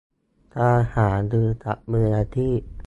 [0.57, 2.59] การหารือกับมืออาชีพ